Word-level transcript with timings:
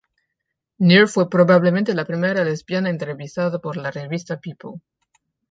Near 0.79 1.07
fue 1.07 1.29
probablemente 1.29 1.93
la 1.93 2.05
primera 2.05 2.43
lesbiana 2.43 2.89
entrevistada 2.89 3.59
por 3.59 3.77
la 3.77 3.91
revista 3.91 4.39
"People". 4.39 4.81